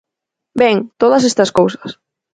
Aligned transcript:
Ben, 0.61 0.77
todas 1.01 1.23
estas 1.29 1.53
cousas. 1.59 1.89